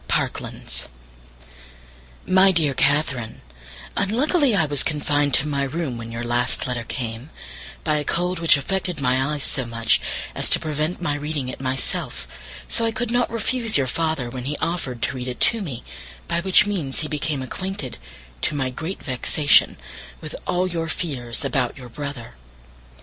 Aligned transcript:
_Parklands. 0.07 0.87
My 2.25 2.51
dear 2.51 2.73
Catherine,—Unluckily 2.73 4.55
I 4.55 4.65
was 4.65 4.81
confined 4.81 5.35
to 5.35 5.47
my 5.47 5.61
room 5.61 5.95
when 5.99 6.11
your 6.11 6.23
last 6.23 6.65
letter 6.65 6.83
came, 6.83 7.29
by 7.83 7.97
a 7.97 8.03
cold 8.03 8.39
which 8.39 8.57
affected 8.57 8.99
my 8.99 9.23
eyes 9.23 9.43
so 9.43 9.63
much 9.67 10.01
as 10.33 10.49
to 10.49 10.59
prevent 10.59 11.03
my 11.03 11.13
reading 11.13 11.49
it 11.49 11.61
myself, 11.61 12.27
so 12.67 12.83
I 12.83 12.91
could 12.91 13.11
not 13.11 13.29
refuse 13.29 13.77
your 13.77 13.85
father 13.85 14.27
when 14.31 14.45
he 14.45 14.57
offered 14.57 15.03
to 15.03 15.15
read 15.15 15.27
it 15.27 15.39
to 15.41 15.61
me, 15.61 15.83
by 16.27 16.39
which 16.41 16.65
means 16.65 17.01
he 17.01 17.07
became 17.07 17.43
acquainted, 17.43 17.99
to 18.41 18.55
my 18.55 18.71
great 18.71 19.03
vexation, 19.03 19.77
with 20.19 20.35
all 20.47 20.65
your 20.67 20.87
fears 20.89 21.45
about 21.45 21.77
your 21.77 21.89
brother. 21.89 22.33